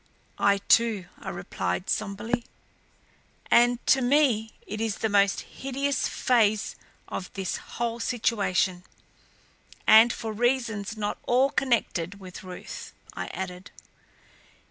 [0.39, 2.45] "I, too," I replied somberly.
[3.51, 6.75] "And to me it is the most hideous phase
[7.07, 8.83] of this whole situation
[9.85, 13.69] and for reasons not all connected with Ruth," I added.